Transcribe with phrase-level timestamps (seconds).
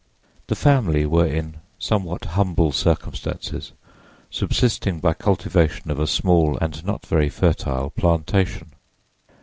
[0.47, 3.71] The family were in somewhat humble circumstances,
[4.31, 8.71] subsisting by cultivation of a small and not very fertile plantation.